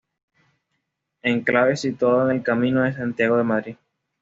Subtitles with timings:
[1.21, 3.75] Enclave situado en el Camino de Santiago de Madrid.